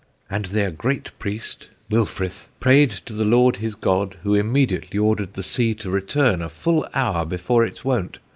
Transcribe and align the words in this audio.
"And 0.31 0.45
their 0.45 0.71
great 0.71 1.11
priest 1.19 1.69
(Wilfrith) 1.91 2.47
prayed 2.59 2.89
to 3.05 3.13
the 3.13 3.23
Lord 3.23 3.57
his 3.57 3.75
God, 3.75 4.17
who 4.23 4.33
immediately 4.33 4.97
ordered 4.97 5.35
the 5.35 5.43
sea 5.43 5.75
to 5.75 5.91
return 5.91 6.41
a 6.41 6.49
full 6.49 6.87
hour 6.95 7.23
before 7.23 7.63
its 7.63 7.85
wont. 7.85 8.17